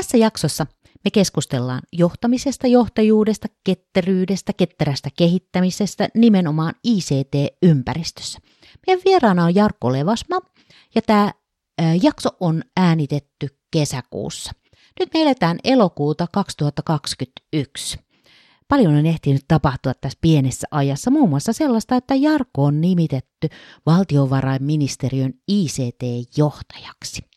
[0.00, 0.66] Tässä jaksossa
[1.04, 8.38] me keskustellaan johtamisesta, johtajuudesta, ketteryydestä, ketterästä kehittämisestä nimenomaan ICT-ympäristössä.
[8.86, 10.40] Meidän vieraana on Jarkko Levasma
[10.94, 11.32] ja tämä
[12.02, 14.52] jakso on äänitetty kesäkuussa.
[15.00, 17.98] Nyt me eletään elokuuta 2021.
[18.68, 23.48] Paljon on ehtinyt tapahtua tässä pienessä ajassa, muun muassa sellaista, että Jarkko on nimitetty
[23.86, 27.29] valtiovarainministeriön ICT-johtajaksi.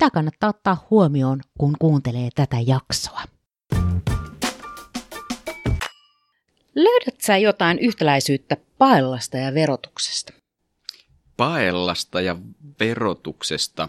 [0.00, 3.22] Tämä kannattaa ottaa huomioon, kun kuuntelee tätä jaksoa.
[6.74, 10.32] Löydät sä jotain yhtäläisyyttä paellasta ja verotuksesta?
[11.36, 12.36] Paellasta ja
[12.80, 13.88] verotuksesta?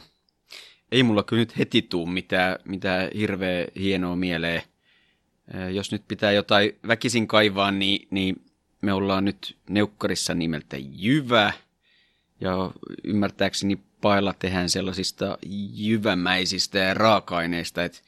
[0.92, 4.62] Ei mulla kyllä nyt heti tuu mitään, mitään hirveä hienoa mieleen.
[5.74, 8.46] Jos nyt pitää jotain väkisin kaivaa, niin, niin
[8.82, 11.54] me ollaan nyt neukkarissa nimeltä Jyvä.
[12.42, 12.72] Ja
[13.04, 15.38] ymmärtääkseni pailla tehdään sellaisista
[15.74, 18.00] jyvämäisistä ja raaka-aineista, että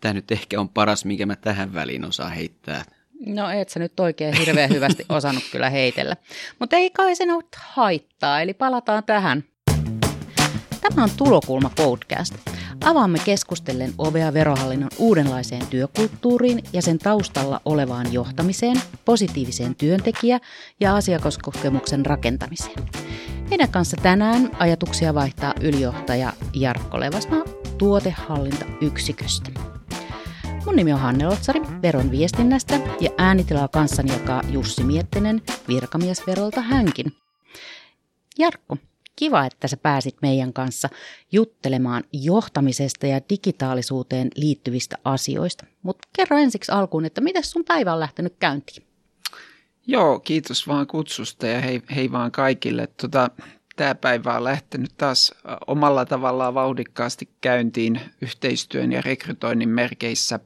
[0.00, 2.84] tämä nyt ehkä on paras, mikä mä tähän väliin osaan heittää.
[3.26, 6.16] No et sä nyt oikein hirveän hyvästi osannut kyllä heitellä.
[6.58, 9.44] Mutta ei kai se nyt haittaa, eli palataan tähän.
[10.80, 12.34] Tämä on Tulokulma podcast.
[12.84, 20.40] Avaamme keskustellen ovea verohallinnon uudenlaiseen työkulttuuriin ja sen taustalla olevaan johtamiseen, positiiviseen työntekijä-
[20.80, 22.88] ja asiakaskokemuksen rakentamiseen.
[23.50, 27.44] Meidän kanssa tänään ajatuksia vaihtaa ylijohtaja Jarkko Levasmaa
[27.78, 29.50] tuotehallintayksiköstä.
[30.66, 37.12] Mun nimi on Hanne Lotsari Veron viestinnästä ja äänitilaa kanssani jakaa Jussi Miettinen virkamiesverolta hänkin.
[38.38, 38.76] Jarkko,
[39.16, 40.88] kiva, että sä pääsit meidän kanssa
[41.32, 45.66] juttelemaan johtamisesta ja digitaalisuuteen liittyvistä asioista.
[45.82, 48.89] Mutta kerro ensiksi alkuun, että miten sun päivä on lähtenyt käyntiin?
[49.86, 52.86] Joo, kiitos vaan kutsusta ja hei, hei vaan kaikille.
[52.86, 53.30] Tota,
[53.76, 55.34] tämä päivä on lähtenyt taas
[55.66, 60.40] omalla tavallaan vauhdikkaasti käyntiin yhteistyön ja rekrytoinnin merkeissä.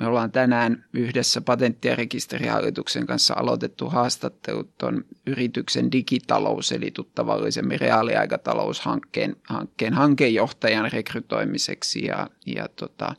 [0.00, 7.80] Me ollaan tänään yhdessä patentti- ja rekisterihallituksen kanssa aloitettu haastattelut tuon yrityksen digitalous, eli tuttavallisemmin
[7.80, 12.04] reaaliaikataloushankkeen hankkeen hankejohtajan rekrytoimiseksi.
[12.04, 13.14] Ja, ja tota,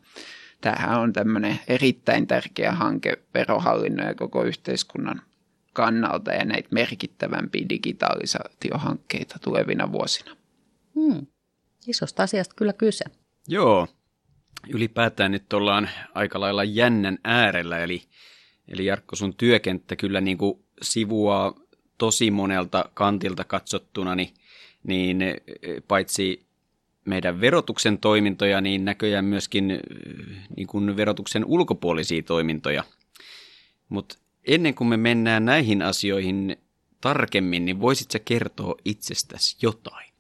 [0.62, 5.22] tämähän on tämmöinen erittäin tärkeä hanke verohallinnon ja koko yhteiskunnan
[5.74, 10.36] kannalta ja näitä merkittävämpiä digitalisaatiohankkeita tulevina vuosina.
[10.96, 11.28] Hmm.
[11.88, 13.06] Isosta asiasta kyllä kyse.
[13.48, 13.88] Joo,
[14.70, 18.02] ylipäätään nyt ollaan aika lailla jännän äärellä, eli,
[18.68, 21.54] eli Jarkko sun työkenttä kyllä niin kuin sivuaa
[21.98, 24.34] tosi monelta kantilta katsottuna, niin,
[24.84, 25.38] niin e,
[25.88, 26.46] paitsi
[27.06, 29.80] meidän verotuksen toimintoja, niin näköjään myöskin
[30.58, 32.84] niin kuin verotuksen ulkopuolisia toimintoja.
[33.90, 34.18] Mutta
[34.48, 36.58] ennen kuin me mennään näihin asioihin
[37.02, 40.12] tarkemmin, niin voisit sä kertoa itsestäsi jotain?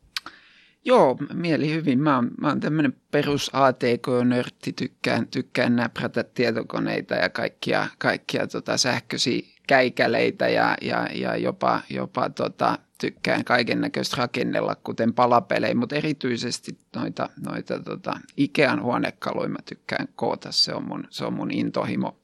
[0.85, 1.99] Joo, mieli hyvin.
[1.99, 8.77] Mä oon, mä oon tämmöinen perus ATK-nörtti, tykkään, tykkään näprätä tietokoneita ja kaikkia, kaikkia tota
[8.77, 15.95] sähköisiä käikäleitä ja, ja, ja jopa, jopa tota, tykkään kaiken näköistä rakennella, kuten palapelejä, mutta
[15.95, 21.51] erityisesti noita, noita tota, Ikean huonekaluja mä tykkään koota, se on mun, se on mun
[21.51, 22.17] intohimo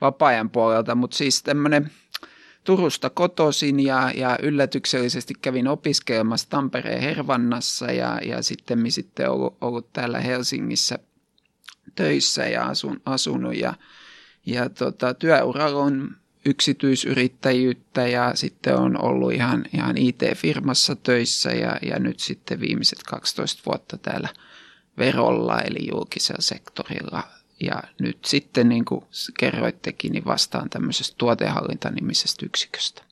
[0.00, 1.90] vapaa-ajan puolelta, mutta siis tämmöinen
[2.64, 9.92] Turusta kotoisin ja, ja yllätyksellisesti kävin opiskelemassa Tampereen Hervannassa ja, ja sitten sitten ollut, ollut
[9.92, 10.98] täällä Helsingissä
[11.94, 13.74] töissä ja asun, asunut ja,
[14.46, 21.98] ja tota, työuralla on yksityisyrittäjyyttä ja sitten on ollut ihan, ihan IT-firmassa töissä ja, ja
[21.98, 24.28] nyt sitten viimeiset 12 vuotta täällä
[24.98, 27.22] verolla eli julkisella sektorilla
[27.60, 29.04] ja nyt sitten, niin kuin
[29.38, 33.02] kerroittekin, niin vastaan tämmöisestä tuotehallintanimisestä yksiköstä.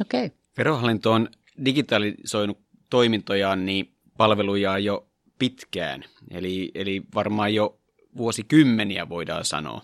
[0.00, 0.26] Okei.
[0.26, 0.38] Okay.
[0.58, 1.28] Verohallinto on
[1.64, 2.58] digitalisoinut
[2.90, 5.06] toimintojaan niin palveluja jo
[5.38, 7.78] pitkään, eli, eli varmaan jo
[8.16, 9.82] vuosikymmeniä voidaan sanoa.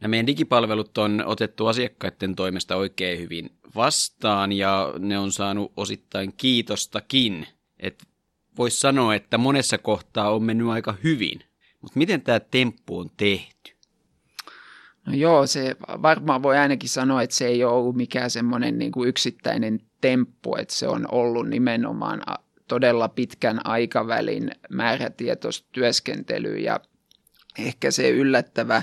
[0.00, 6.34] Nämä meidän digipalvelut on otettu asiakkaiden toimesta oikein hyvin vastaan ja ne on saanut osittain
[6.36, 7.46] kiitostakin.
[8.58, 11.40] Voisi sanoa, että monessa kohtaa on mennyt aika hyvin–
[11.84, 13.76] mutta miten tämä temppu on tehty?
[15.06, 18.92] No joo, se varmaan voi ainakin sanoa, että se ei ole ollut mikään semmoinen niin
[18.92, 22.22] kuin yksittäinen temppu, että se on ollut nimenomaan
[22.68, 26.80] todella pitkän aikavälin määrätietoista työskentelyä ja
[27.58, 28.82] ehkä se yllättävä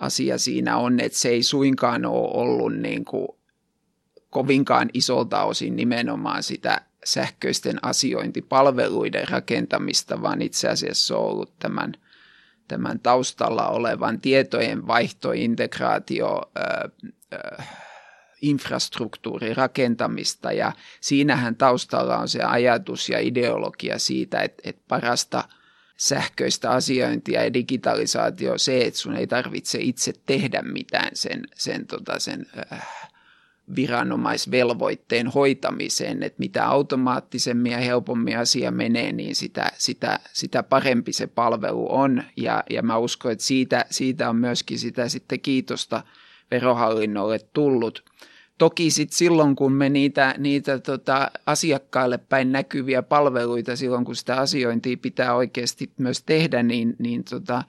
[0.00, 3.28] asia siinä on, että se ei suinkaan ole ollut niin kuin
[4.30, 11.92] kovinkaan isolta osin nimenomaan sitä sähköisten asiointipalveluiden rakentamista, vaan itse asiassa on ollut tämän–
[12.68, 16.42] tämän taustalla olevan tietojen vaihto, integraatio,
[18.42, 20.52] infrastruktuurin rakentamista.
[20.52, 25.44] Ja siinähän taustalla on se ajatus ja ideologia siitä, että, että parasta
[25.96, 32.18] sähköistä asiointia ja digitalisaatio se, että sun ei tarvitse itse tehdä mitään sen, sen, tota,
[32.18, 32.86] sen äh,
[33.76, 41.26] viranomaisvelvoitteen hoitamiseen, että mitä automaattisemmin ja helpommin asia menee, niin sitä, sitä, sitä parempi se
[41.26, 42.22] palvelu on.
[42.36, 46.02] Ja, ja mä uskon, että siitä, siitä on myöskin sitä sitten kiitosta
[46.50, 48.04] verohallinnolle tullut.
[48.58, 54.36] Toki sitten silloin, kun me niitä, niitä tota, asiakkaille päin näkyviä palveluita, silloin kun sitä
[54.36, 57.62] asiointia pitää oikeasti myös tehdä, niin, niin tota,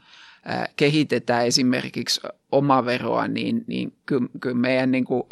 [0.75, 2.21] kehitetään esimerkiksi
[2.51, 5.23] omaveroa, niin, niin kyllä, kyllä meidän niin kuin,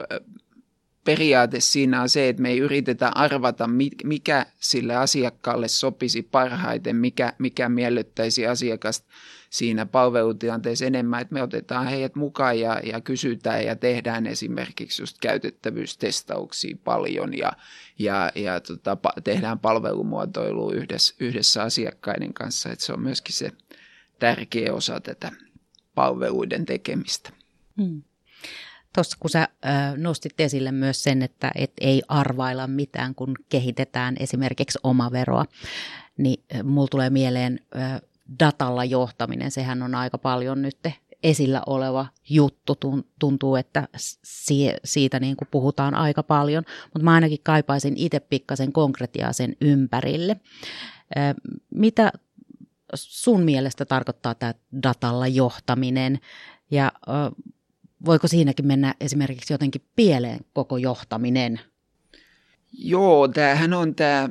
[1.06, 3.70] periaate siinä on se, että me ei yritetä arvata,
[4.04, 9.08] mikä sille asiakkaalle sopisi parhaiten, mikä, mikä miellyttäisi asiakasta
[9.50, 15.18] siinä palvelutilanteessa enemmän, että me otetaan heidät mukaan ja, ja kysytään ja tehdään esimerkiksi just
[15.22, 17.52] käytettävyystestauksia paljon ja,
[18.00, 23.52] ja, ja tota, tehdään palvelumuotoilua yhdessä, yhdessä asiakkaiden kanssa, että se on myöskin se
[24.20, 25.32] tärkeä osa tätä
[25.96, 27.30] palveluiden tekemistä.
[27.82, 28.04] Hmm.
[28.96, 29.48] Tuossa kun sä
[29.98, 35.46] nostit esille myös sen, että et ei arvailla mitään, kun kehitetään esimerkiksi omaveroa,
[36.18, 37.60] niin mulla tulee mieleen
[38.40, 39.52] datalla johtaminen.
[39.52, 40.78] Sehän on aika paljon nyt
[41.24, 42.78] esillä oleva juttu.
[43.20, 43.88] Tuntuu, että
[44.84, 50.40] siitä niin kuin puhutaan aika paljon, mutta mä ainakin kaipaisin itse pikkasen konkretiaa sen ympärille.
[51.76, 52.12] Mitä
[52.96, 54.54] sun mielestä tarkoittaa tämä
[54.84, 56.20] datalla johtaminen
[56.72, 56.92] ja
[58.06, 61.60] voiko siinäkin mennä esimerkiksi jotenkin pieleen koko johtaminen?
[62.78, 64.30] Joo, tämähän on tämä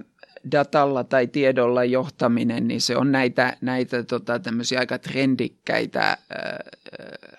[0.53, 6.19] datalla tai tiedolla johtaminen, niin se on näitä, näitä tota, tämmöisiä aika trendikkäitä äh,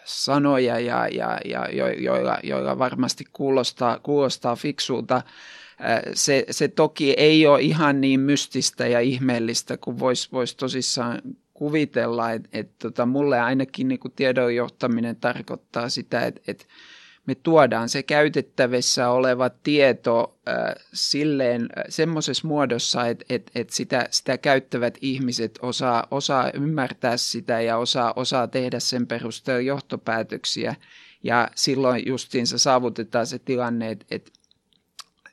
[0.05, 5.21] sanoja, ja, ja, ja jo, joilla, joilla varmasti kuulostaa, kuulostaa fiksulta.
[6.13, 11.21] Se, se toki ei ole ihan niin mystistä ja ihmeellistä kuin voisi vois tosissaan
[11.63, 14.13] kuvitella, että et, tota, mulle ainakin niin kuin
[14.55, 16.67] johtaminen tarkoittaa sitä, että et
[17.25, 20.55] me tuodaan se käytettävissä oleva tieto äh,
[20.93, 27.61] silleen äh, semmoisessa muodossa, että et, et sitä, sitä käyttävät ihmiset osaa, osaa ymmärtää sitä
[27.61, 30.75] ja osaa, osaa tehdä sen perusteella johtopäätöksiä.
[31.23, 34.31] Ja silloin justiinsa saavutetaan se tilanne, että, että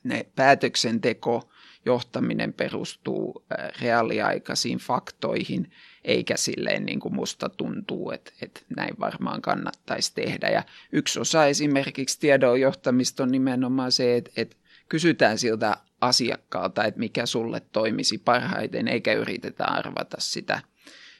[0.04, 1.50] ne päätöksenteko,
[1.86, 3.44] johtaminen perustuu
[3.80, 5.70] reaaliaikaisiin faktoihin–
[6.04, 10.48] eikä silleen niin kuin musta tuntuu, että, että näin varmaan kannattaisi tehdä.
[10.48, 10.62] Ja
[10.92, 14.56] yksi osa esimerkiksi tiedon johtamista on nimenomaan se, että, että
[14.88, 20.60] kysytään siltä asiakkaalta, että mikä sulle toimisi parhaiten, eikä yritetä arvata sitä,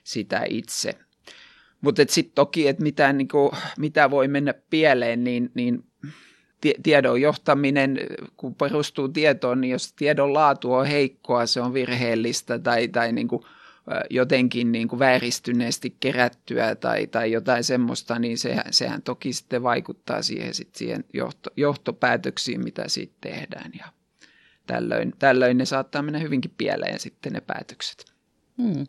[0.04, 0.94] sitä itse.
[1.80, 5.84] Mutta sitten toki, että mitä, niin kuin, mitä voi mennä pieleen, niin, niin
[6.82, 7.98] tiedon johtaminen,
[8.36, 13.28] kun perustuu tietoon, niin jos tiedon laatu on heikkoa, se on virheellistä tai, tai niin
[13.28, 13.42] kuin
[14.10, 20.22] jotenkin niin kuin vääristyneesti kerättyä tai, tai jotain semmoista, niin sehän, sehän toki sitten vaikuttaa
[20.22, 23.72] siihen, sit siihen johto, johtopäätöksiin, mitä siitä tehdään.
[23.78, 23.86] Ja
[24.66, 28.04] tällöin, tällöin ne saattaa mennä hyvinkin pieleen sitten ne päätökset.
[28.62, 28.86] Hmm.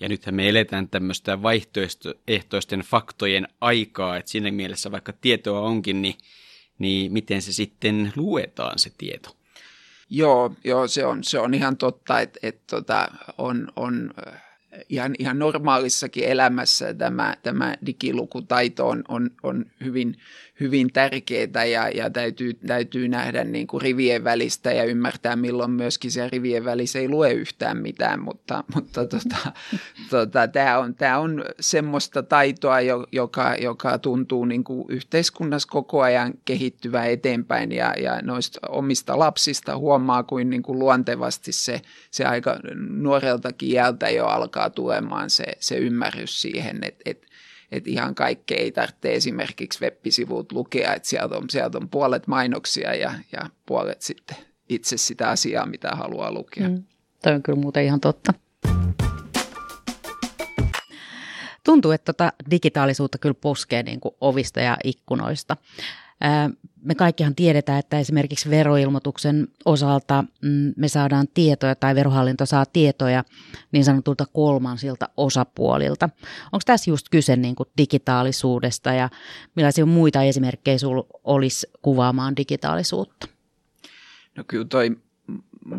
[0.00, 6.14] Ja nythän me eletään tämmöistä vaihtoehtoisten faktojen aikaa, että siinä mielessä vaikka tietoa onkin, niin,
[6.78, 9.36] niin miten se sitten luetaan se tieto?
[10.14, 14.10] Joo, joo se, on, se on ihan totta, että, että tota, on, on
[14.88, 20.16] ihan, ihan normaalissakin elämässä tämä, tämä digilukutaito on, on, on hyvin,
[20.62, 26.10] hyvin tärkeää ja, ja täytyy, täytyy nähdä niin kuin rivien välistä ja ymmärtää, milloin myöskin
[26.10, 29.52] se rivien välissä ei lue yhtään mitään, mutta, mutta tota,
[30.10, 32.80] tota, tämä, on, tämä on semmoista taitoa,
[33.12, 39.76] joka, joka tuntuu niin kuin yhteiskunnassa koko ajan kehittyvä eteenpäin ja, ja noista omista lapsista
[39.76, 42.56] huomaa, kuin, niin kuin luontevasti se, se aika
[42.88, 47.31] nuoreltakin iältä jo alkaa tulemaan se, se ymmärrys siihen, että, että
[47.72, 52.94] että ihan kaikkea ei tarvitse esimerkiksi web-sivut lukea, että sieltä on, sieltä on puolet mainoksia
[52.94, 54.36] ja, ja puolet sitten
[54.68, 56.68] itse sitä asiaa, mitä haluaa lukea.
[56.68, 56.82] Mm.
[57.22, 58.34] Tämä on kyllä muuten ihan totta.
[61.64, 65.56] Tuntuu, että tota digitaalisuutta kyllä puskee niin kuin ovista ja ikkunoista.
[66.84, 73.24] Me kaikkihan tiedetään, että esimerkiksi veroilmoituksen osalta mm, me saadaan tietoja tai verohallinto saa tietoja
[73.72, 76.08] niin sanotulta kolmansilta osapuolilta.
[76.44, 79.08] Onko tässä just kyse niin kuin digitaalisuudesta ja
[79.56, 83.28] millaisia muita esimerkkejä sinulla olisi kuvaamaan digitaalisuutta?
[84.36, 84.96] No kyllä toi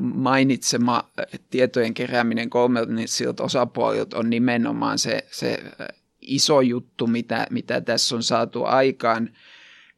[0.01, 1.09] mainitsema
[1.49, 5.63] tietojen kerääminen kolmansilta osapuolilta on nimenomaan se, se
[6.21, 9.29] iso juttu, mitä, mitä tässä on saatu aikaan–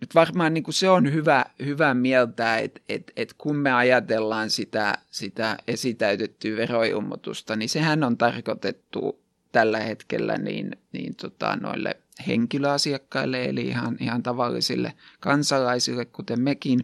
[0.02, 4.50] nyt varmaan niin kuin se on hyvä, hyvä mieltää, että, että, että kun me ajatellaan
[4.50, 9.20] sitä, sitä esitäytettyä veroilmoitusta, niin sehän on tarkoitettu
[9.52, 11.98] tällä hetkellä niin, niin tota, noille
[12.28, 16.80] henkilöasiakkaille, eli ihan, ihan tavallisille kansalaisille, kuten mekin.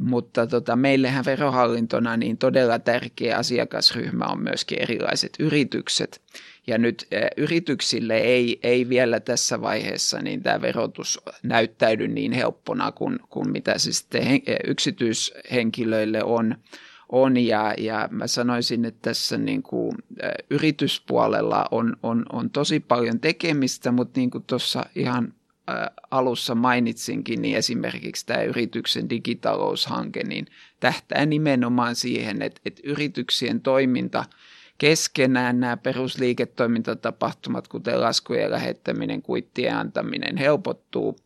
[0.00, 6.22] Mutta tota, meillähän verohallintona niin todella tärkeä asiakasryhmä on myöskin erilaiset yritykset.
[6.66, 12.92] Ja nyt ä, yrityksille ei, ei vielä tässä vaiheessa niin tämä verotus näyttäydy niin helppona
[12.92, 16.54] kuin, kuin mitä se sitten hen, yksityishenkilöille on
[17.12, 17.36] on.
[17.36, 23.20] Ja, ja mä sanoisin, että tässä niin kuin, ä, yrityspuolella on, on, on tosi paljon
[23.20, 25.34] tekemistä, mutta niin kuin tuossa ihan
[26.10, 30.46] alussa mainitsinkin, niin esimerkiksi tämä yrityksen digitaloushanke niin
[30.80, 34.24] tähtää nimenomaan siihen, että, että yrityksien toiminta
[34.80, 41.16] keskenään nämä perusliiketoimintatapahtumat, kuten laskujen lähettäminen, kuittien antaminen helpottuu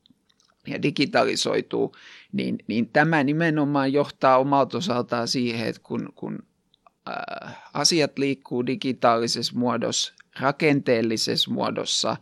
[0.66, 1.96] ja digitalisoituu,
[2.32, 6.38] niin, niin tämä nimenomaan johtaa omalta osaltaan siihen, että kun, kun
[7.08, 12.16] äh, asiat liikkuu digitaalisessa muodossa, rakenteellisessa muodossa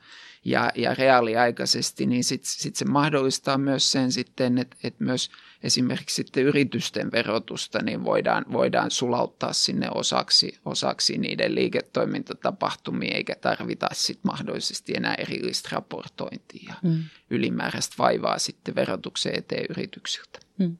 [0.44, 5.30] ja, ja reaaliaikaisesti, niin sitten sit se mahdollistaa myös sen sitten, että, että myös
[5.62, 13.88] esimerkiksi sitten yritysten verotusta niin voidaan, voidaan sulauttaa sinne osaksi, osaksi niiden liiketoimintatapahtumia, eikä tarvita
[13.92, 17.04] sitten mahdollisesti enää erillistä raportointia ja mm.
[17.30, 20.38] ylimääräistä vaivaa sitten verotukseen eteen yrityksiltä.
[20.58, 20.78] Mm.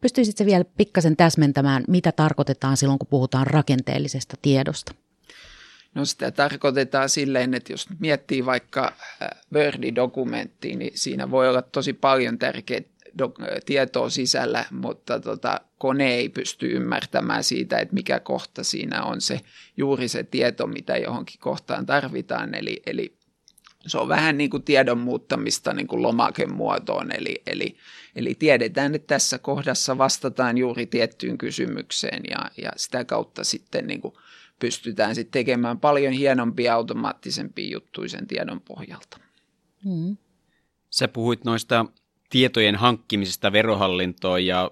[0.00, 4.94] Pystyisitkö vielä pikkasen täsmentämään, mitä tarkoitetaan silloin, kun puhutaan rakenteellisesta tiedosta?
[5.94, 8.92] No sitä tarkoitetaan silleen, että jos miettii vaikka
[9.54, 12.91] Word-dokumenttia, niin siinä voi olla tosi paljon tärkeitä
[13.66, 19.40] tietoa sisällä, mutta tota, kone ei pysty ymmärtämään siitä, että mikä kohta siinä on se
[19.76, 22.54] juuri se tieto, mitä johonkin kohtaan tarvitaan.
[22.54, 23.16] Eli, eli
[23.86, 27.76] se on vähän niin kuin tiedon muuttamista niin kuin lomakemuotoon, eli, eli,
[28.16, 34.00] eli tiedetään, että tässä kohdassa vastataan juuri tiettyyn kysymykseen ja, ja sitä kautta sitten niin
[34.00, 34.14] kuin
[34.58, 39.18] pystytään sitten tekemään paljon hienompia automaattisempia juttuja sen tiedon pohjalta.
[39.84, 40.16] Mm.
[40.90, 41.86] Sä puhuit noista
[42.32, 44.70] tietojen hankkimisesta verohallintoon ja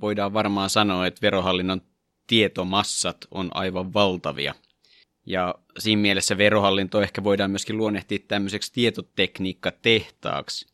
[0.00, 1.82] voidaan varmaan sanoa, että verohallinnon
[2.26, 4.54] tietomassat on aivan valtavia.
[5.26, 10.66] Ja siinä mielessä verohallinto ehkä voidaan myöskin luonnehtia tämmöiseksi tietotekniikkatehtaaksi.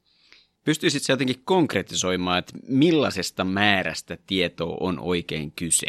[0.64, 5.86] Pystyisit jotenkin konkretisoimaan, että millaisesta määrästä tietoa on oikein kyse?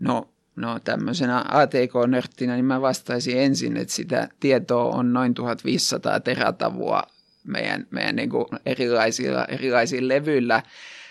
[0.00, 7.02] No, no tämmöisenä ATK-nörttinä niin mä vastaisin ensin, että sitä tietoa on noin 1500 teratavua
[7.46, 10.62] meidän, meidän niin kuin erilaisilla, erilaisilla levyillä.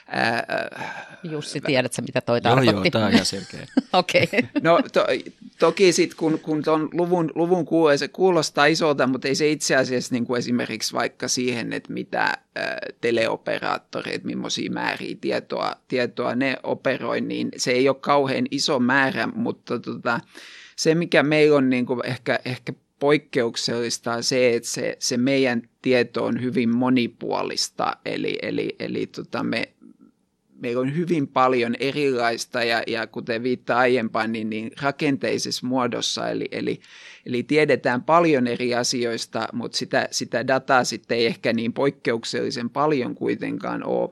[0.07, 0.43] Ää,
[1.23, 2.73] Jussi, tiedätkö mitä toi joo, tarkoitti?
[2.73, 3.65] Joo, tämä on ihan selkeä.
[3.93, 4.23] Okei.
[4.23, 4.41] okay.
[4.61, 5.07] No to,
[5.59, 9.75] toki sitten kun, kun tuon luvun, luvun kuulee, se kuulostaa isolta, mutta ei se itse
[9.75, 12.37] asiassa niin kuin esimerkiksi vaikka siihen, että mitä ä,
[13.01, 19.79] teleoperaattorit, millaisia määriä tietoa, tietoa ne operoi, niin se ei ole kauhean iso määrä, mutta
[19.79, 20.19] tota,
[20.75, 25.61] se mikä meillä on niin kuin ehkä, ehkä poikkeuksellista on se, että se, se meidän
[25.81, 29.69] tieto on hyvin monipuolista, eli, eli, eli tota me,
[30.59, 36.47] meillä on hyvin paljon erilaista ja, ja kuten viittaa aiempaan, niin, niin rakenteisessa muodossa, eli,
[36.51, 36.79] eli,
[37.25, 43.15] eli tiedetään paljon eri asioista, mutta sitä, sitä dataa sitten ei ehkä niin poikkeuksellisen paljon
[43.15, 44.09] kuitenkaan ole.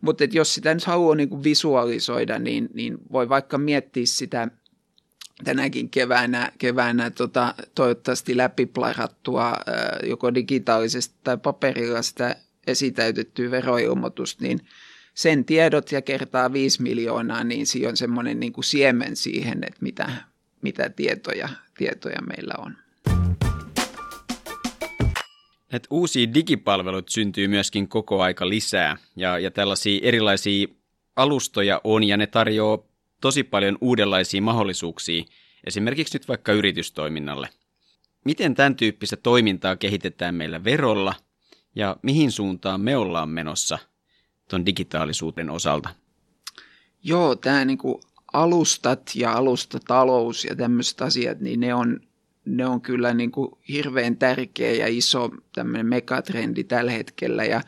[0.00, 4.48] Mutta jos sitä nyt haluaa niin kuin visualisoida, niin, niin voi vaikka miettiä sitä
[5.44, 9.52] tänäkin keväänä, keväänä tota, toivottavasti läpiplarattua
[10.06, 14.60] joko digitaalisesti tai paperilla sitä esitäytettyä veroilmoitusta, niin
[15.14, 20.10] sen tiedot ja kertaa 5 miljoonaa, niin siinä on semmoinen niin siemen siihen, että mitä,
[20.62, 22.76] mitä tietoja, tietoja meillä on.
[25.72, 30.68] Näitä uusia digipalveluita syntyy myöskin koko aika lisää ja, ja tällaisia erilaisia
[31.16, 32.87] alustoja on ja ne tarjoaa
[33.20, 35.24] tosi paljon uudenlaisia mahdollisuuksia,
[35.66, 37.48] esimerkiksi nyt vaikka yritystoiminnalle.
[38.24, 41.14] Miten tämän tyyppistä toimintaa kehitetään meillä verolla
[41.74, 43.78] ja mihin suuntaan me ollaan menossa
[44.50, 45.88] tuon digitaalisuuden osalta?
[47.02, 48.00] Joo, tämä niinku
[48.32, 52.00] alustat ja alustatalous ja tämmöiset asiat, niin ne on,
[52.44, 57.60] ne on kyllä niinku hirveän tärkeä ja iso tämmöinen megatrendi tällä hetkellä ja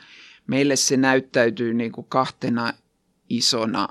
[0.46, 2.72] meille se näyttäytyy niinku kahtena
[3.28, 3.88] isona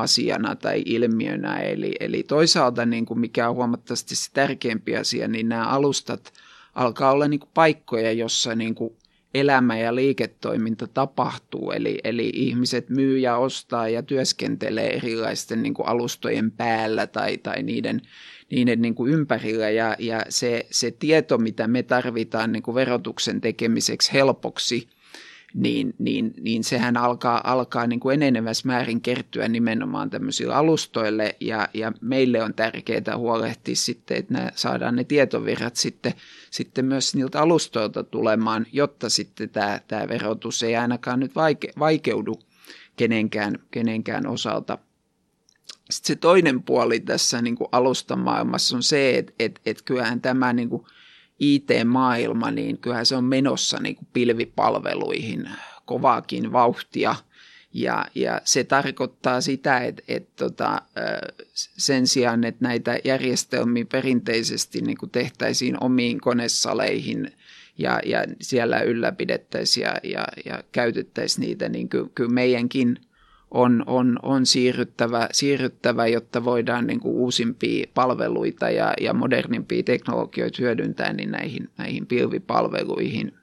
[0.00, 1.60] asiana tai ilmiönä.
[1.60, 6.32] Eli, eli toisaalta, niin kuin mikä on huomattavasti se tärkeämpi asia, niin nämä alustat
[6.74, 8.96] alkaa olla niin kuin paikkoja, jossa niin kuin
[9.34, 11.70] elämä ja liiketoiminta tapahtuu.
[11.70, 17.62] Eli, eli ihmiset myy ja ostaa ja työskentelee erilaisten niin kuin alustojen päällä tai, tai
[17.62, 18.00] niiden,
[18.50, 19.70] niiden niin kuin ympärillä.
[19.70, 24.88] Ja, ja se, se tieto, mitä me tarvitaan niin kuin verotuksen tekemiseksi helpoksi–
[25.56, 31.68] niin, niin, niin sehän alkaa, alkaa niin kuin enenevässä määrin kertyä nimenomaan tämmöisille alustoille ja,
[31.74, 36.14] ja meille on tärkeää huolehtia sitten, että saadaan ne tietovirrat sitten,
[36.50, 42.38] sitten myös niiltä alustoilta tulemaan, jotta sitten tämä, tämä verotus ei ainakaan nyt vaike, vaikeudu
[42.96, 44.78] kenenkään, kenenkään osalta.
[45.90, 50.52] Sitten se toinen puoli tässä niin kuin alustamaailmassa on se, että, että, että kyllähän tämä
[50.52, 50.86] niin kuin
[51.38, 55.50] IT-maailma, niin kyllähän se on menossa niin kuin pilvipalveluihin
[55.84, 57.14] kovaakin vauhtia.
[57.72, 60.82] Ja, ja se tarkoittaa sitä, että, että tota,
[61.54, 67.32] sen sijaan, että näitä järjestelmiä perinteisesti niin kuin tehtäisiin omiin konesaleihin
[67.78, 73.00] ja, ja siellä ylläpidettäisiin ja, ja, ja käytettäisiin niitä, niin kyllä, kyllä meidänkin
[73.56, 80.56] on, on, on siirryttävä, siirryttävä, jotta voidaan niin kuin uusimpia palveluita ja, ja modernimpia teknologioita
[80.60, 83.34] hyödyntää niin näihin, näihin pilvipalveluihin.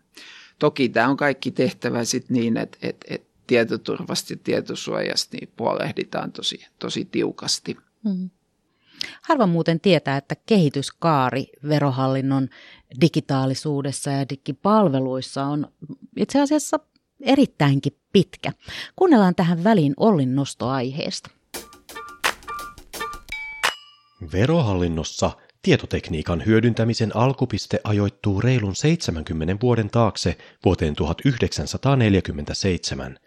[0.60, 6.32] Toki tämä on kaikki tehtävä sit niin, että, että, että tietoturvasti ja tietosuojasta niin puolehditaan
[6.32, 7.78] tosi, tosi tiukasti.
[8.04, 8.30] Hmm.
[9.22, 12.50] Harva muuten tietää, että kehityskaari verohallinnon
[13.02, 15.68] digitaalisuudessa ja digipalveluissa on
[16.18, 16.80] itse asiassa
[17.24, 18.52] erittäinkin pitkä.
[18.96, 21.30] Kuunnellaan tähän väliin Ollin nostoaiheesta.
[24.34, 33.20] Verohallinnossa tietotekniikan hyödyntämisen alkupiste ajoittuu reilun 70 vuoden taakse vuoteen 1947,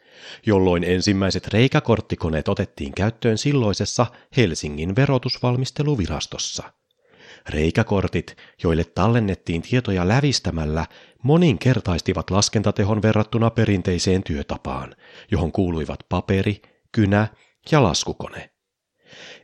[0.46, 6.62] jolloin ensimmäiset reikäkorttikoneet otettiin käyttöön silloisessa Helsingin verotusvalmisteluvirastossa–
[7.48, 10.86] Reikäkortit, joille tallennettiin tietoja lävistämällä,
[11.22, 14.94] moninkertaistivat laskentatehon verrattuna perinteiseen työtapaan,
[15.30, 16.62] johon kuuluivat paperi,
[16.92, 17.28] kynä
[17.70, 18.50] ja laskukone.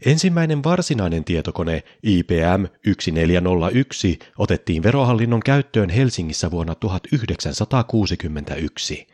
[0.06, 9.06] Ensimmäinen varsinainen tietokone IPM 1401 otettiin verohallinnon käyttöön Helsingissä vuonna 1961.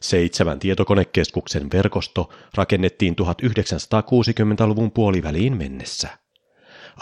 [0.00, 6.21] Seitsemän tietokonekeskuksen verkosto rakennettiin 1960-luvun puoliväliin mennessä.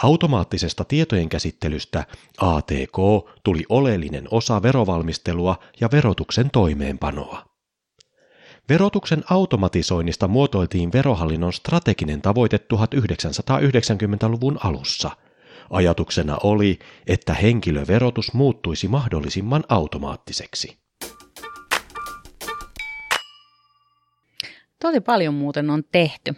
[0.03, 2.03] Automaattisesta tietojen käsittelystä
[2.37, 2.97] ATK
[3.43, 7.45] tuli oleellinen osa verovalmistelua ja verotuksen toimeenpanoa.
[8.69, 15.11] Verotuksen automatisoinnista muotoiltiin verohallinnon strateginen tavoite 1990-luvun alussa.
[15.69, 20.77] Ajatuksena oli, että henkilöverotus muuttuisi mahdollisimman automaattiseksi.
[24.79, 26.35] Tosi paljon muuten on tehty.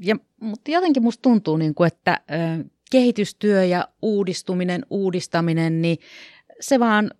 [0.00, 5.98] Ja, mutta jotenkin musta tuntuu, niin kuin, että ö, kehitystyö ja uudistuminen, uudistaminen, niin
[6.60, 7.10] se vaan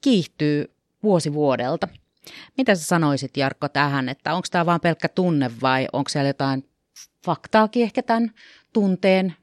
[0.00, 1.88] kiihtyy vuosi vuodelta.
[2.56, 6.68] Mitä sä sanoisit Jarkko tähän, että onko tämä vain pelkkä tunne vai onko siellä jotain
[7.24, 8.30] faktaakin ehkä tämän
[8.72, 9.34] tunteen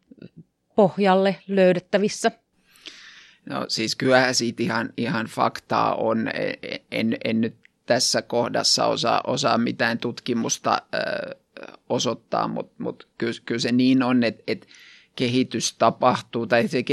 [0.76, 2.32] pohjalle löydettävissä?
[3.46, 6.30] No siis kyllähän siitä ihan, ihan faktaa on.
[6.92, 11.02] En, en nyt tässä kohdassa osaa, osaa mitään tutkimusta äh,
[11.92, 14.68] osoittaa, mutta mut kyllä, kyllä se niin on, että, että
[15.16, 16.84] kehitys tapahtuu tai se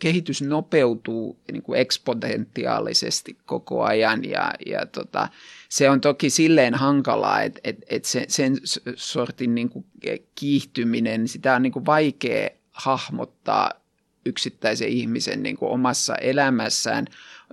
[0.00, 5.28] kehitys nopeutuu niin kuin eksponentiaalisesti koko ajan ja, ja tota,
[5.68, 8.56] se on toki silleen hankalaa, että, että, että se, sen
[8.94, 9.84] sortin niin kuin
[10.34, 13.70] kiihtyminen, sitä on niin kuin vaikea hahmottaa
[14.26, 17.06] yksittäisen ihmisen niin kuin omassa elämässään.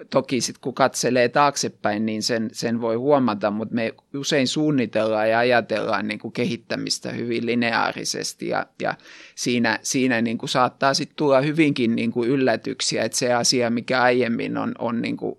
[0.10, 5.40] Toki sitten kun katselee taaksepäin, niin sen, sen voi huomata, mutta me usein suunnitellaan ja
[5.40, 8.94] ajatellaan niin kuin kehittämistä hyvin lineaarisesti ja, ja
[9.36, 14.02] siinä, siinä niin kuin saattaa sitten tulla hyvinkin niin kuin yllätyksiä, että se asia, mikä
[14.02, 15.36] aiemmin on, on niin kuin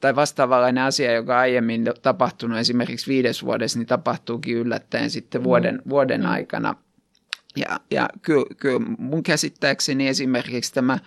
[0.00, 5.90] tai vastaavanlainen asia, joka aiemmin tapahtunut esimerkiksi viides vuodessa, niin tapahtuukin yllättäen sitten vuoden, mm.
[5.90, 6.30] vuoden mm.
[6.30, 6.74] aikana–
[7.56, 10.98] ja, ja kyllä, kyllä mun käsittääkseni esimerkiksi tämä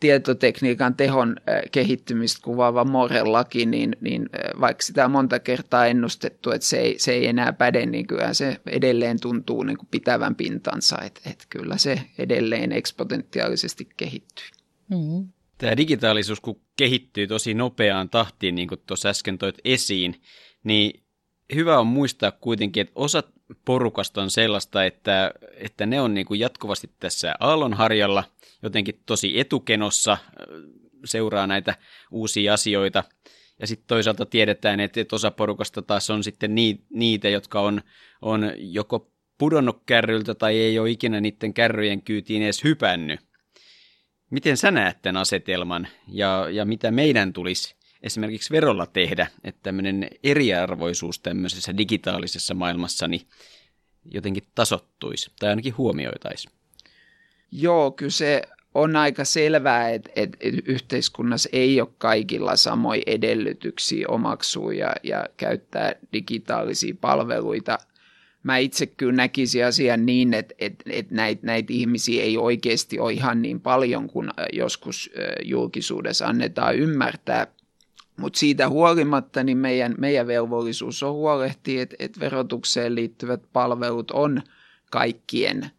[0.00, 1.36] tietotekniikan tehon
[1.72, 4.28] kehittymistä kuvaava Morel-laki, niin, niin
[4.60, 8.34] vaikka sitä on monta kertaa ennustettu, että se ei, se ei enää päde, niin kyllä
[8.34, 14.46] se edelleen tuntuu niin kuin pitävän pintansa, että, että kyllä se edelleen eksponentiaalisesti kehittyy.
[14.90, 15.28] Mm-hmm.
[15.58, 20.22] Tämä digitaalisuus, kun kehittyy tosi nopeaan tahtiin, niin kuin tuossa äsken toit esiin,
[20.64, 21.02] niin
[21.54, 23.22] hyvä on muistaa kuitenkin, että osa
[23.64, 28.24] porukasta on sellaista, että, että ne on niin kuin jatkuvasti tässä aallonharjalla,
[28.62, 30.18] jotenkin tosi etukenossa,
[31.04, 31.74] seuraa näitä
[32.10, 33.04] uusia asioita.
[33.60, 36.54] Ja sitten toisaalta tiedetään, että, että osa porukasta taas on sitten
[36.90, 37.82] niitä, jotka on,
[38.22, 43.20] on joko pudonnut kärryltä tai ei ole ikinä niiden kärryjen kyytiin edes hypännyt.
[44.30, 50.08] Miten sä näet tämän asetelman ja, ja mitä meidän tulisi esimerkiksi verolla tehdä, että tämmöinen
[50.22, 53.26] eriarvoisuus tämmöisessä digitaalisessa maailmassa niin
[54.04, 56.57] jotenkin tasottuisi tai ainakin huomioitaisi?
[57.52, 58.42] Joo, kyllä se
[58.74, 65.94] on aika selvää, että, että, yhteiskunnassa ei ole kaikilla samoja edellytyksiä omaksua ja, ja käyttää
[66.12, 67.78] digitaalisia palveluita.
[68.42, 73.12] Mä itse kyllä näkisin asian niin, että, että, että näitä, näitä ihmisiä ei oikeasti ole
[73.12, 75.10] ihan niin paljon kuin joskus
[75.44, 77.46] julkisuudessa annetaan ymmärtää.
[78.16, 84.42] Mutta siitä huolimatta niin meidän, meidän velvollisuus on huolehtia, että, että verotukseen liittyvät palvelut on
[84.90, 85.70] kaikkien–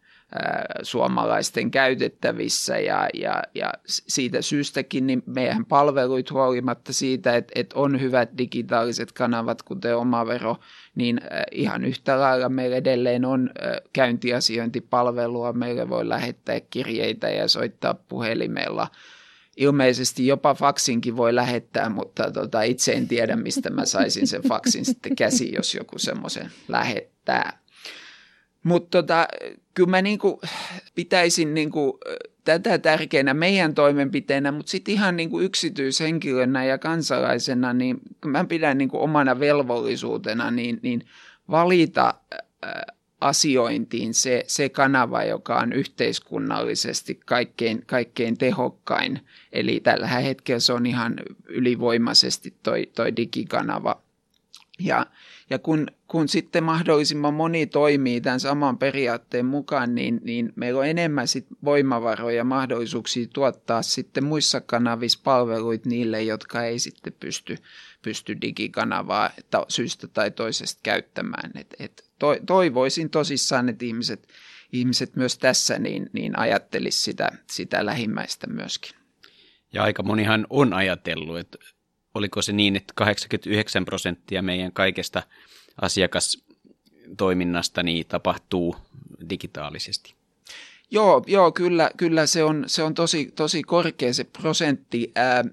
[0.82, 8.00] suomalaisten käytettävissä ja, ja, ja siitä syystäkin niin meidän palveluit huolimatta siitä, että, että on
[8.00, 10.56] hyvät digitaaliset kanavat, kuten oma vero,
[10.94, 11.20] niin
[11.52, 13.50] ihan yhtä lailla meillä edelleen on
[13.92, 18.88] käyntiasiointipalvelua, meille voi lähettää kirjeitä ja soittaa puhelimella.
[19.56, 24.84] Ilmeisesti jopa faksinkin voi lähettää, mutta tota, itse en tiedä, mistä mä saisin sen faksin
[24.84, 27.58] sitten käsi, jos joku semmoisen lähettää.
[28.62, 29.28] Mutta tota,
[29.80, 30.40] kyllä mä niinku
[30.94, 31.98] pitäisin niinku
[32.44, 39.02] tätä tärkeänä meidän toimenpiteenä, mutta sitten ihan niinku yksityishenkilönä ja kansalaisena, niin mä pidän niinku
[39.02, 41.06] omana velvollisuutena niin, niin
[41.50, 42.14] valita
[43.20, 49.20] asiointiin se, se kanava, joka on yhteiskunnallisesti kaikkein, kaikkein tehokkain.
[49.52, 54.02] Eli tällä hetkellä se on ihan ylivoimaisesti toi, toi digikanava.
[54.78, 55.06] Ja,
[55.50, 60.86] ja kun, kun sitten mahdollisimman moni toimii tämän saman periaatteen mukaan, niin, niin meillä on
[60.86, 67.56] enemmän sit voimavaroja ja mahdollisuuksia tuottaa sitten muissa kanavissa palveluita niille, jotka ei sitten pysty,
[68.02, 69.30] pysty digikanavaa
[69.68, 71.50] syystä tai toisesta käyttämään.
[71.54, 72.10] Et, et
[72.46, 74.28] toivoisin tosissaan, että ihmiset,
[74.72, 78.96] ihmiset myös tässä niin, niin ajattelisi sitä, sitä lähimmäistä myöskin.
[79.72, 81.58] Ja aika monihan on ajatellut, että
[82.14, 85.22] oliko se niin, että 89 prosenttia meidän kaikesta
[85.80, 88.76] asiakastoiminnasta niin tapahtuu
[89.30, 90.19] digitaalisesti?
[90.90, 95.44] Joo, joo kyllä, kyllä se on, se on tosi, tosi korkea se prosentti, ää,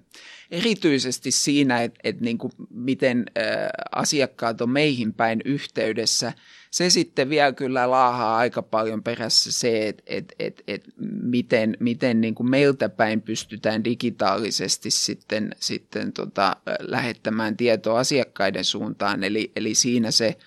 [0.52, 2.38] erityisesti siinä, että et niin
[2.69, 6.34] miten ää, asiakkaat on meihin päin yhteydessä–
[6.71, 10.84] se sitten vielä kyllä laahaa aika paljon perässä se, että et, et, et
[11.21, 19.23] miten, miten niin kuin meiltä päin pystytään digitaalisesti sitten, sitten tota, lähettämään tietoa asiakkaiden suuntaan.
[19.23, 20.38] Eli, eli siinä se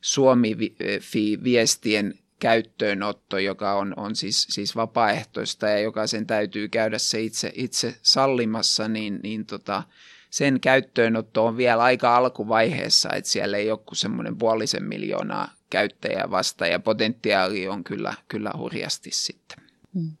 [0.00, 7.52] Suomi-viestien käyttöönotto, joka on, on siis, siis vapaaehtoista ja joka sen täytyy käydä se itse,
[7.54, 9.82] itse sallimassa, niin, niin tota,
[10.30, 16.30] sen käyttöönotto on vielä aika alkuvaiheessa, että siellä ei ole kuin semmoinen puolisen miljoonaa käyttäjää
[16.30, 19.58] vasta ja potentiaali on kyllä, kyllä hurjasti sitten.
[19.94, 20.16] Mm.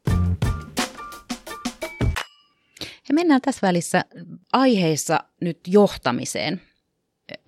[3.08, 4.04] Ja mennään tässä välissä
[4.52, 6.60] aiheissa nyt johtamiseen.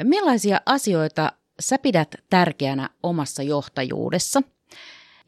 [0.03, 4.43] Millaisia asioita sä pidät tärkeänä omassa johtajuudessa?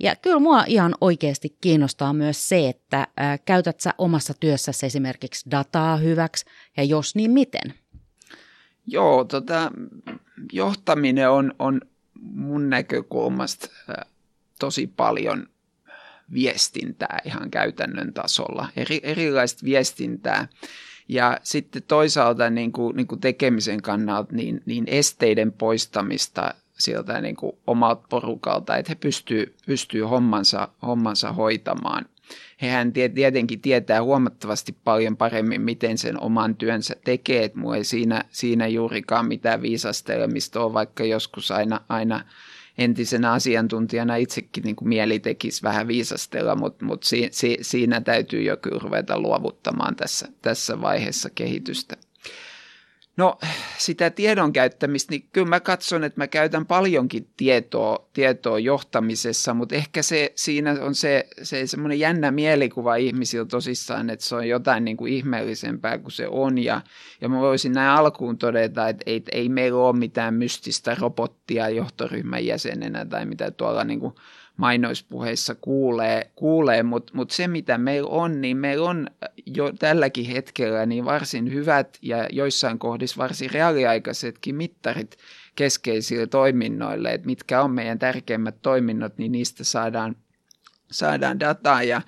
[0.00, 5.50] Ja kyllä mua ihan oikeasti kiinnostaa myös se, että ää, käytät sä omassa työssäsi esimerkiksi
[5.50, 6.44] dataa hyväksi
[6.76, 7.74] ja jos niin miten?
[8.86, 9.72] Joo, tota,
[10.52, 11.80] johtaminen on, on
[12.20, 13.68] mun näkökulmasta
[14.58, 15.46] tosi paljon
[16.32, 20.48] viestintää ihan käytännön tasolla, eri, erilaista viestintää.
[21.08, 27.36] Ja sitten toisaalta niin kuin, niin kuin tekemisen kannalta niin, niin esteiden poistamista sieltä niin
[27.36, 32.04] kuin omalta porukalta, että he pystyy, pystyy hommansa, hommansa hoitamaan.
[32.62, 37.44] Hehän tietenkin tietää huomattavasti paljon paremmin, miten sen oman työnsä tekee.
[37.44, 42.24] Että ei siinä, siinä juurikaan mitään viisastelemista ole, vaikka joskus aina, aina
[42.78, 48.42] entisenä asiantuntijana itsekin niin kuin mieli tekisi vähän viisastella, mutta, mutta si, si, siinä täytyy
[48.42, 51.96] jo ruveta luovuttamaan tässä, tässä vaiheessa kehitystä.
[53.16, 53.38] No
[53.78, 59.74] sitä tiedon käyttämistä, niin kyllä mä katson, että mä käytän paljonkin tietoa, tietoa johtamisessa, mutta
[59.74, 64.84] ehkä se, siinä on se, se semmoinen jännä mielikuva ihmisillä tosissaan, että se on jotain
[64.84, 66.58] niin kuin ihmeellisempää kuin se on.
[66.58, 66.80] Ja,
[67.20, 72.46] ja mä voisin näin alkuun todeta, että ei, ei meillä ole mitään mystistä robottia johtoryhmän
[72.46, 74.14] jäsenenä tai mitä tuolla niin kuin
[74.56, 79.06] mainoispuheissa kuulee, kuulee mutta mut se mitä meillä on, niin meillä on
[79.46, 85.16] jo tälläkin hetkellä niin varsin hyvät ja joissain kohdissa varsin reaaliaikaisetkin mittarit
[85.56, 90.16] keskeisille toiminnoille, että mitkä on meidän tärkeimmät toiminnot, niin niistä saadaan,
[90.90, 91.82] saadaan dataa.
[91.82, 92.02] Ja,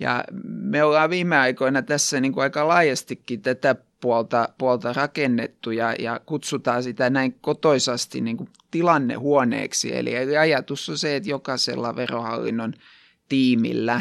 [0.00, 5.94] ja me ollaan viime aikoina tässä niin kuin aika laajastikin tätä puolta, puolta rakennettu ja,
[5.98, 9.96] ja kutsutaan sitä näin kotoisasti niin kuin tilannehuoneeksi.
[9.96, 12.74] Eli, ajatus on se, että jokaisella verohallinnon
[13.28, 14.00] tiimillä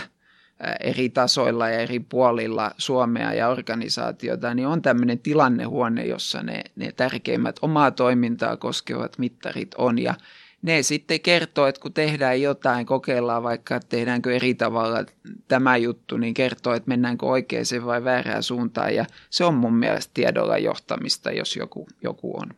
[0.79, 6.91] eri tasoilla ja eri puolilla Suomea ja organisaatiota, niin on tämmöinen tilannehuone, jossa ne, ne
[6.91, 9.99] tärkeimmät omaa toimintaa koskevat mittarit on.
[9.99, 10.13] Ja
[10.61, 15.05] ne sitten kertoo, että kun tehdään jotain, kokeillaan vaikka, että tehdäänkö eri tavalla
[15.47, 18.95] tämä juttu, niin kertoo, että mennäänkö oikeaan vai väärään suuntaan.
[18.95, 22.49] Ja se on mun mielestä tiedolla johtamista, jos joku, joku on.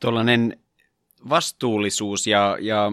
[0.00, 0.58] Tuollainen
[1.28, 2.92] vastuullisuus ja, ja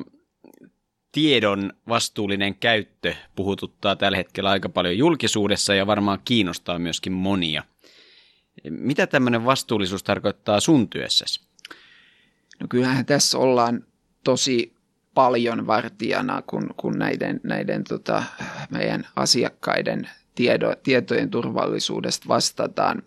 [1.11, 7.63] tiedon vastuullinen käyttö puhututtaa tällä hetkellä aika paljon julkisuudessa ja varmaan kiinnostaa myöskin monia.
[8.69, 11.41] Mitä tämmöinen vastuullisuus tarkoittaa sun työssäsi?
[12.59, 13.83] No kyllähän tässä ollaan
[14.25, 14.75] tosi
[15.13, 18.23] paljon vartijana, kun, kun näiden, näiden tota,
[18.69, 23.03] meidän asiakkaiden tiedo, tietojen turvallisuudesta vastataan.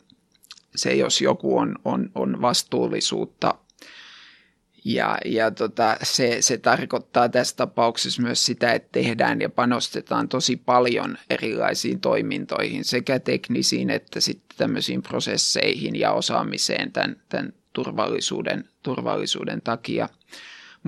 [0.77, 3.55] Se, jos joku on, on, on vastuullisuutta
[4.85, 10.57] ja, ja tota, se, se tarkoittaa tässä tapauksessa myös sitä, että tehdään ja panostetaan tosi
[10.57, 19.63] paljon erilaisiin toimintoihin, sekä teknisiin että sitten tämmöisiin prosesseihin ja osaamiseen tämän, tämän turvallisuuden, turvallisuuden
[19.63, 20.09] takia.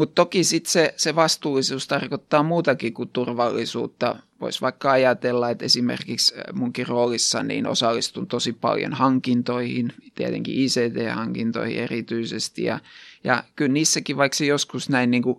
[0.01, 4.17] Mutta toki sitten se, se vastuullisuus tarkoittaa muutakin kuin turvallisuutta.
[4.41, 12.65] Voisi vaikka ajatella, että esimerkiksi munkin roolissa niin osallistun tosi paljon hankintoihin, tietenkin ICT-hankintoihin erityisesti.
[12.65, 12.79] Ja,
[13.25, 15.39] ja kyllä niissäkin, vaikka se joskus näin niin kuin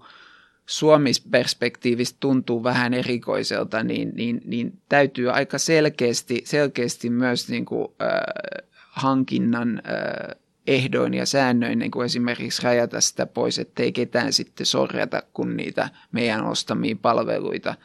[0.65, 8.67] Suomis-perspektiivistä tuntuu vähän erikoiselta, niin, niin, niin täytyy aika selkeästi, selkeästi myös niin kuin, äh,
[8.91, 15.23] hankinnan äh, ehdoin ja säännöin niin kuin esimerkiksi rajata sitä pois, ettei ketään sitten sorjata,
[15.33, 17.75] kun niitä meidän ostamia palveluita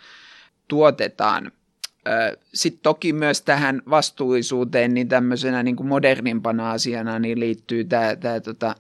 [0.69, 1.53] tuotetaan.
[2.55, 8.41] Sitten toki myös tähän vastuullisuuteen niin tämmöisenä niin kuin modernimpana asiana niin liittyy tämä, tämä
[8.41, 8.75] tota,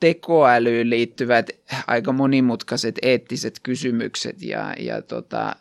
[0.00, 1.50] tekoälyyn liittyvät
[1.86, 5.56] aika monimutkaiset eettiset kysymykset ja, ja tota,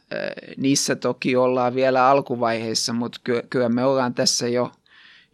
[0.57, 4.71] niissä toki ollaan vielä alkuvaiheessa, mutta kyllä me ollaan tässä jo–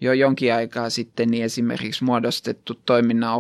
[0.02, 3.40] jo jonkin aikaa sitten niin esimerkiksi muodostettu toiminnan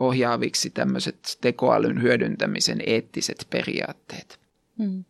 [0.00, 4.40] ohjaaviksi tämmöiset tekoälyn hyödyntämisen eettiset periaatteet.
[4.78, 5.04] Hmm.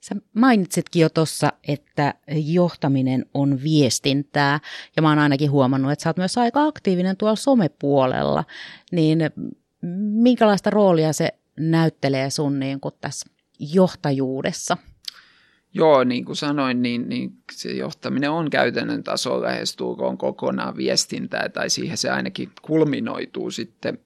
[0.00, 4.60] Sä mainitsitkin jo tuossa, että johtaminen on viestintää,
[4.96, 8.44] ja mä oon ainakin huomannut, että sä oot myös aika aktiivinen tuolla somepuolella,
[8.92, 9.18] niin
[10.12, 13.26] minkälaista roolia se näyttelee sun niin tässä
[13.58, 14.76] johtajuudessa?
[15.74, 21.70] Joo, niin kuin sanoin, niin, niin se johtaminen on käytännön tasolla lähestulkoon kokonaan viestintää, tai
[21.70, 23.98] siihen se ainakin kulminoituu sitten.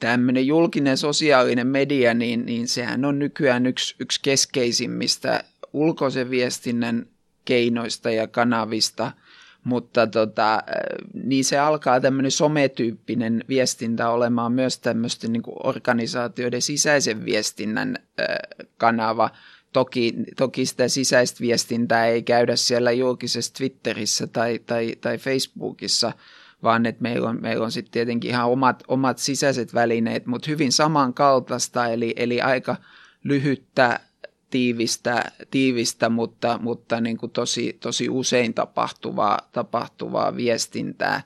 [0.00, 7.06] Tämmöinen julkinen sosiaalinen media, niin, niin sehän on nykyään yksi, yksi keskeisimmistä ulkoisen viestinnän
[7.44, 9.12] keinoista ja kanavista,
[9.64, 10.62] mutta tota,
[11.24, 17.98] niin se alkaa tämmöinen sometyyppinen viestintä olemaan myös tämmöisten niin organisaatioiden sisäisen viestinnän
[18.78, 19.30] kanava–
[19.72, 26.12] Toki, toki sitä sisäistä viestintää ei käydä siellä julkisessa Twitterissä tai, tai, tai Facebookissa,
[26.62, 30.72] vaan että meillä on, meillä on sitten tietenkin ihan omat, omat sisäiset välineet, mutta hyvin
[30.72, 32.76] samankaltaista, eli, eli aika
[33.24, 34.00] lyhyttä,
[34.50, 41.22] tiivistä, tiivistä mutta, mutta niin kuin tosi, tosi usein tapahtuvaa, tapahtuvaa viestintää.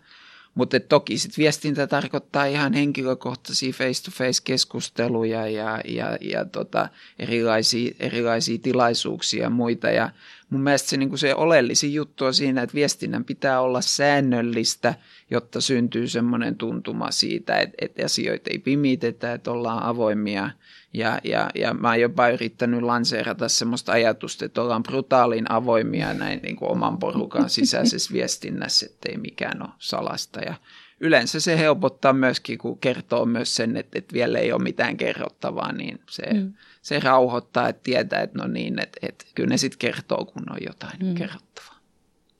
[0.56, 6.88] Mutta toki sit viestintä tarkoittaa ihan henkilökohtaisia face-to-face keskusteluja ja, ja, ja tota,
[7.18, 9.90] erilaisia, erilaisia tilaisuuksia ja muita.
[9.90, 10.10] Ja
[10.50, 14.94] mun mielestä se, niin se oleellisin juttu on siinä, että viestinnän pitää olla säännöllistä,
[15.30, 20.50] jotta syntyy semmoinen tuntuma siitä, että, että asioita ei pimitetä, että ollaan avoimia–
[20.96, 26.40] ja, ja, ja mä oon jopa yrittänyt lanseerata semmoista ajatusta, että ollaan brutaalin avoimia näin
[26.42, 30.40] niin kuin oman porukan sisäisessä viestinnässä, ettei mikään ole salasta.
[30.40, 30.54] Ja
[31.00, 35.72] yleensä se helpottaa myöskin, kun kertoo myös sen, että, että vielä ei ole mitään kerrottavaa,
[35.72, 36.54] niin se, mm.
[36.82, 40.58] se rauhoittaa, että tietää, että no niin, että, että kyllä ne sitten kertoo, kun on
[40.66, 41.14] jotain mm.
[41.14, 41.78] kerrottavaa.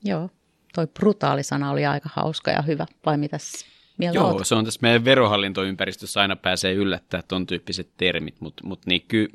[0.04, 0.30] Joo,
[0.76, 3.64] toi brutaali sana oli aika hauska ja hyvä, vai mitäs
[3.98, 4.46] Mieltä Joo, oot.
[4.46, 9.28] se on tässä meidän verohallintoympäristössä aina pääsee yllättää ton tyyppiset termit, mutta mut niin kyllä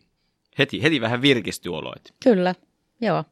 [0.60, 2.14] heti, heti vähän virkistyy oloit.
[2.24, 2.56] Kyllä,
[3.02, 3.24] joo.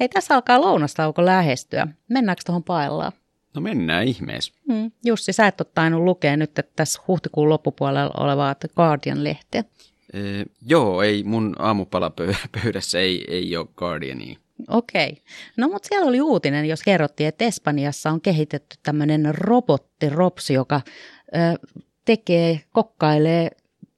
[0.00, 1.86] Hei, tässä alkaa lounastauko lähestyä.
[2.08, 3.12] Mennäänkö tuohon paellaan?
[3.54, 4.52] No mennään ihmeessä.
[4.72, 4.90] Hmm.
[5.04, 9.64] Jussi, sä et ole tainnut lukea nyt että tässä huhtikuun loppupuolella olevaa The Guardian-lehteä.
[10.12, 14.38] Ee, joo, ei mun aamupalapöydässä ei, ei ole Guardiania.
[14.68, 15.22] Okei.
[15.56, 21.68] No mutta siellä oli uutinen, jos kerrottiin, että Espanjassa on kehitetty tämmöinen robottiropsi, joka ö,
[22.04, 23.50] tekee, kokkailee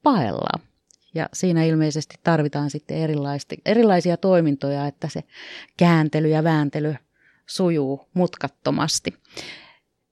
[0.03, 0.61] paella.
[1.15, 2.97] Ja siinä ilmeisesti tarvitaan sitten
[3.65, 5.23] erilaisia toimintoja, että se
[5.77, 6.95] kääntely ja vääntely
[7.47, 9.15] sujuu mutkattomasti.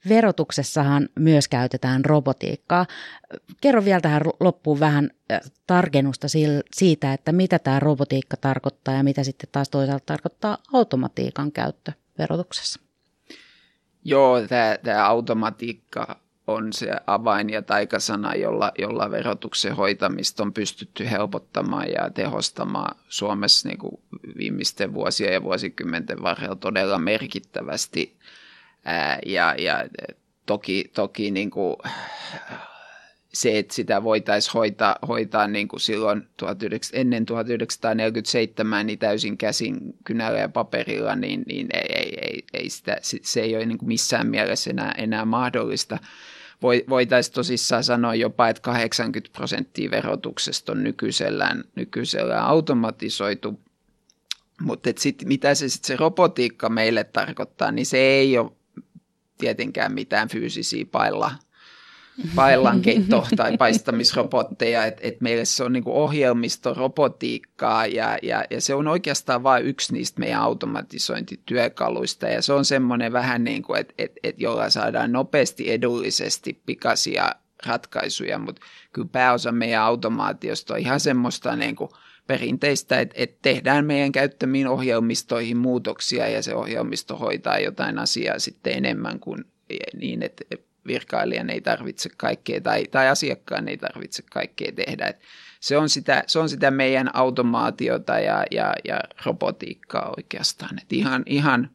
[0.08, 2.86] Verotuksessahan myös käytetään robotiikkaa.
[3.60, 5.10] Kerro vielä tähän loppuun vähän
[5.66, 6.26] tarkennusta
[6.74, 12.80] siitä, että mitä tämä robotiikka tarkoittaa ja mitä sitten taas toisaalta tarkoittaa automatiikan käyttö verotuksessa.
[14.04, 21.10] Joo, tämä, tämä automatiikka on se avain ja taikasana, jolla, jolla verotuksen hoitamista on pystytty
[21.10, 24.02] helpottamaan ja tehostamaan Suomessa niin kuin
[24.38, 28.18] viimeisten vuosien ja vuosikymmenten varrella todella merkittävästi.
[28.84, 29.84] Ää, ja, ja
[30.46, 31.76] toki, toki niin kuin,
[33.34, 39.80] se, että sitä voitaisiin hoitaa, hoitaa niin kuin silloin 19, ennen 1947 niin täysin käsin
[40.04, 43.88] kynällä ja paperilla, niin, niin ei, ei, ei, ei sitä, se ei ole niin kuin
[43.88, 45.98] missään mielessä enää, enää mahdollista.
[46.88, 53.60] Voitaisiin tosissaan sanoa jopa, että 80 prosenttia verotuksesta on nykyisellään, nykyisellään automatisoitu,
[54.60, 54.90] mutta
[55.24, 58.52] mitä se, sit se robotiikka meille tarkoittaa, niin se ei ole
[59.38, 61.30] tietenkään mitään fyysisiä pailla
[62.34, 68.88] paillankeitto- tai paistamisrobotteja, että et meille se on niin ohjelmistorobotiikkaa ja, ja, ja se on
[68.88, 74.12] oikeastaan vain yksi niistä meidän automatisointityökaluista ja se on semmoinen vähän niin kuin, että et,
[74.22, 77.34] et jolla saadaan nopeasti, edullisesti, pikaisia
[77.66, 81.90] ratkaisuja, mutta kyllä pääosa meidän automaatiosta on ihan semmoista niin kuin
[82.26, 88.72] perinteistä, että, että tehdään meidän käyttämiin ohjelmistoihin muutoksia ja se ohjelmisto hoitaa jotain asiaa sitten
[88.72, 89.44] enemmän kuin
[89.94, 90.44] niin, että
[90.86, 95.06] virkailijan ei tarvitse kaikkea tai, tai asiakkaan ei tarvitse kaikkea tehdä.
[95.06, 95.20] Et
[95.60, 100.78] se, on sitä, se on sitä meidän automaatiota ja, ja, ja robotiikkaa oikeastaan.
[100.78, 101.70] Et ihan, ihan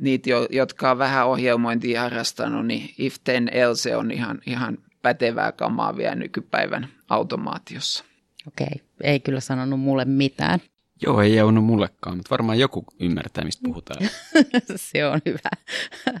[0.00, 5.96] niitä, jotka on vähän ohjelmointia harrastanut, niin if then else on ihan, ihan pätevää kamaa
[5.96, 8.04] vielä nykypäivän automaatiossa.
[8.48, 10.60] Okei, ei kyllä sanonut mulle mitään.
[11.02, 14.08] Joo, ei jaunut mullekaan, mutta varmaan joku ymmärtää, mistä puhutaan.
[14.76, 15.50] Se on hyvä.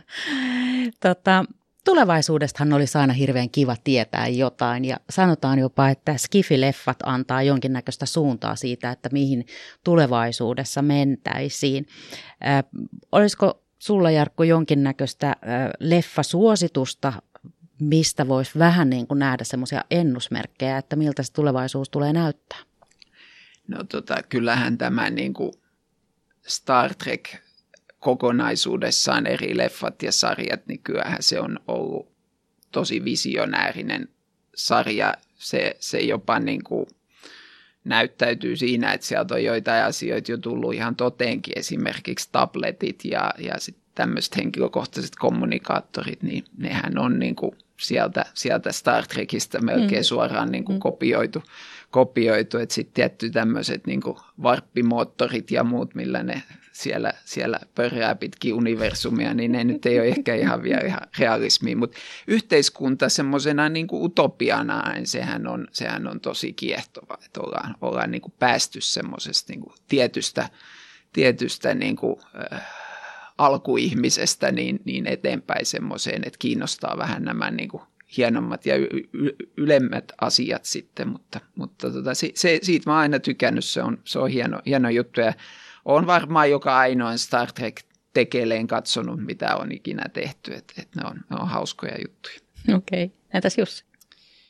[1.02, 1.44] tota,
[1.84, 8.56] Tulevaisuudestahan olisi aina hirveän kiva tietää jotain ja sanotaan jopa, että skifileffat antaa jonkinnäköistä suuntaa
[8.56, 9.46] siitä, että mihin
[9.84, 11.86] tulevaisuudessa mentäisiin.
[12.46, 12.64] Äh,
[13.12, 15.36] olisiko sulla Jarkko jonkinnäköistä äh,
[15.80, 17.12] leffasuositusta,
[17.80, 22.58] mistä voisi vähän niin kuin nähdä semmoisia ennusmerkkejä, että miltä se tulevaisuus tulee näyttää?
[23.68, 25.52] No tota, kyllähän tämä niin kuin
[26.46, 27.28] Star Trek
[27.98, 32.12] kokonaisuudessaan eri leffat ja sarjat, niin kyllähän se on ollut
[32.72, 34.08] tosi visionäärinen
[34.54, 35.14] sarja.
[35.34, 36.86] Se, se jopa niin kuin
[37.84, 43.54] näyttäytyy siinä, että sieltä on joitain asioita jo tullut ihan toteenkin, esimerkiksi tabletit ja, ja
[43.58, 50.04] sitten tämmöiset henkilökohtaiset kommunikaattorit, niin nehän on niin kuin sieltä, sieltä Star Trekistä melkein mm.
[50.04, 50.80] suoraan niin kuin mm.
[50.80, 51.42] kopioitu,
[51.92, 52.58] kopioitu.
[52.58, 54.00] että sitten tietty tämmöiset niin
[54.42, 60.08] varppimoottorit ja muut, millä ne siellä, siellä pörrää pitkin universumia, niin ne nyt ei ole
[60.08, 66.20] ehkä ihan vielä ihan realismia, mutta yhteiskunta semmoisena niin utopiana, niin sehän on, sehän on
[66.20, 70.48] tosi kiehtova, että ollaan, ollaan niin kuin päästy semmoisesta niin tietystä,
[71.12, 72.16] tietystä niin kuin,
[72.52, 72.62] äh,
[73.38, 77.82] alkuihmisestä niin, niin eteenpäin semmoiseen, että kiinnostaa vähän nämä niin kuin
[78.16, 78.74] hienommat ja
[79.56, 83.98] ylemmät asiat sitten, mutta, mutta tota, se, se, siitä mä oon aina tykännyt, se on,
[84.04, 85.32] se on hieno, hieno juttu ja
[85.84, 87.80] on varmaan joka ainoa Star Trek
[88.14, 92.34] tekeleen katsonut, mitä on ikinä tehty, että et ne, on, ne on hauskoja juttuja.
[92.76, 93.16] Okei, okay.
[93.34, 93.84] entäs Jussi?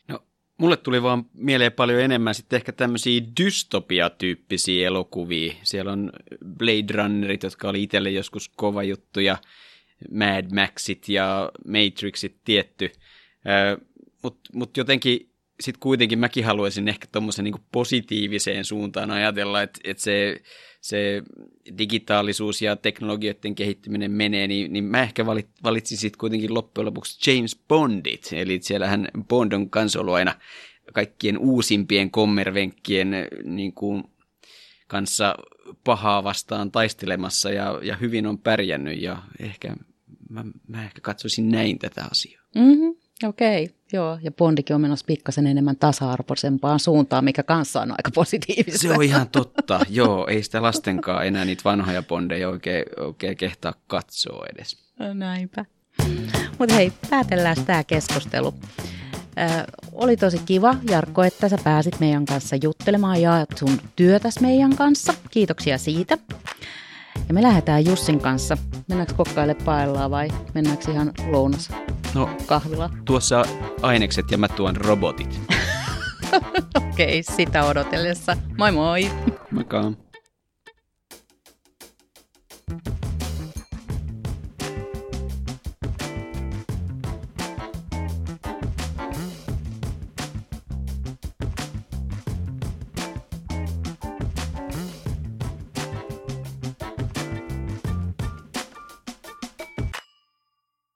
[0.09, 0.25] No,
[0.59, 5.55] mulle tuli vaan mieleen paljon enemmän sitten ehkä tämmöisiä dystopia-tyyppisiä elokuvia.
[5.62, 6.12] Siellä on
[6.59, 9.37] Blade Runnerit, jotka oli itselle joskus kova juttu, ja
[10.11, 12.92] Mad Maxit ja Matrixit tietty.
[14.23, 20.03] Mutta mut jotenkin sitten kuitenkin mäkin haluaisin ehkä tuommoisen niin positiiviseen suuntaan ajatella, että, että
[20.03, 20.41] se
[20.83, 21.23] se
[21.79, 27.31] digitaalisuus ja teknologioiden kehittyminen menee, niin, niin mä ehkä valit, valitsin sitten kuitenkin loppujen lopuksi
[27.31, 28.29] James Bondit.
[28.33, 30.35] Eli siellähän Bond on kans ollut aina
[30.93, 33.11] kaikkien uusimpien kommervenkkien
[33.45, 34.05] niin kuin,
[34.89, 35.35] kanssa
[35.85, 39.77] pahaa vastaan taistelemassa ja, ja hyvin on pärjännyt ja ehkä
[40.29, 42.43] mä, mä ehkä katsoisin näin tätä asiaa.
[42.55, 42.95] Mm-hmm.
[43.25, 44.19] Okei, okay, joo.
[44.23, 48.79] Ja Bondikin on menossa pikkasen enemmän tasa-arvoisempaan suuntaan, mikä kanssa on aika positiivista.
[48.79, 50.27] Se on ihan totta, joo.
[50.27, 54.77] Ei sitä lastenkaan enää niitä vanhoja Bondeja oikein, oikein kehtaa katsoa edes.
[54.99, 55.65] No näinpä.
[56.59, 58.55] Mutta hei, päätellään tämä keskustelu.
[59.39, 64.77] Ö, oli tosi kiva, Jarkko, että sä pääsit meidän kanssa juttelemaan ja sun työtäs meidän
[64.77, 65.15] kanssa.
[65.31, 66.19] Kiitoksia siitä.
[67.29, 68.59] Ja me lähdetään Jussin kanssa.
[68.88, 71.70] Mennäänkö kokkaille paellaan vai mennäänkö ihan lounas
[72.14, 72.90] no, kahvila?
[73.05, 73.44] Tuossa
[73.83, 75.40] ainekset ja mä tuon robotit.
[76.77, 78.37] Okei, okay, sitä odotellessa.
[78.58, 79.10] Moi moi!
[79.50, 79.92] Moikka!